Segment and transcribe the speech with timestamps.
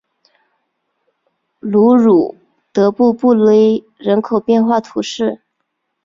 [1.59, 2.35] 卢鲁
[2.71, 5.41] 德布布勒人口变化图示